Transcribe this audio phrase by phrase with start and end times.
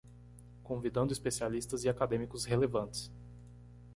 [0.63, 3.11] Convidando especialistas e acadêmicos relevantes